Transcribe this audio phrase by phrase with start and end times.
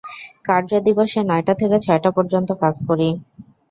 [0.45, 3.09] কার্যদিবসে নয়টা থেকে ছয়টা পর্যন্ত কাজ করি।